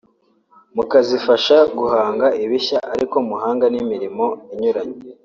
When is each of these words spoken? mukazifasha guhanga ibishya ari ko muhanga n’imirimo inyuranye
mukazifasha 0.75 1.57
guhanga 1.79 2.27
ibishya 2.43 2.79
ari 2.93 3.05
ko 3.11 3.17
muhanga 3.27 3.65
n’imirimo 3.73 4.25
inyuranye 4.53 4.97